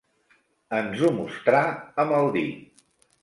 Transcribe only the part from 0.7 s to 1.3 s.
Ens ho